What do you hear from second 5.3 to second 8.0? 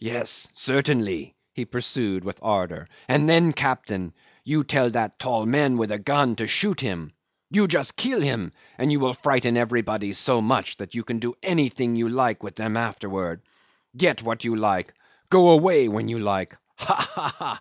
man with a gun to shoot him. Just you